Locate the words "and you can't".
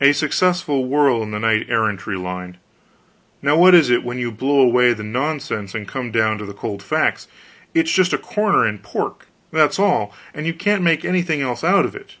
10.34-10.82